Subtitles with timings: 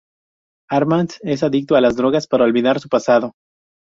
[0.71, 3.33] Armand es adicto a las drogas para olvidar su pasado.